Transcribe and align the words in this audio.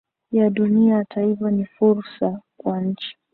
ya 0.31 0.49
dunia 0.49 0.95
Hata 0.97 1.21
hivyo 1.21 1.49
ni 1.49 1.65
fursa 1.65 2.41
kwa 2.57 2.81
nchi 2.81 3.15